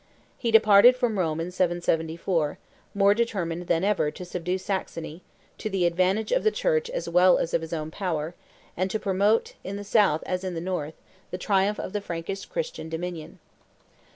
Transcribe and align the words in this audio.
He 0.35 0.49
departed 0.49 0.95
from 0.95 1.19
Rome 1.19 1.39
in 1.39 1.51
774, 1.51 2.57
more 2.95 3.13
determined 3.13 3.67
than 3.67 3.83
ever 3.83 4.09
to 4.09 4.25
subdue 4.25 4.57
Saxony, 4.57 5.21
to 5.59 5.69
the 5.69 5.85
advantage 5.85 6.31
of 6.31 6.43
the 6.43 6.49
Church 6.49 6.89
as 6.89 7.07
well 7.07 7.37
as 7.37 7.53
of 7.53 7.61
his 7.61 7.71
own 7.71 7.91
power, 7.91 8.33
and 8.75 8.89
to 8.89 8.97
promote, 8.97 9.53
in 9.63 9.75
the 9.75 9.83
South 9.83 10.23
as 10.25 10.43
in 10.43 10.55
the 10.55 10.59
North, 10.59 10.95
the 11.29 11.37
triumph 11.37 11.79
of 11.79 11.93
the 11.93 12.01
Frankish 12.01 12.45
Christian 12.47 12.89
dominion. 12.89 13.37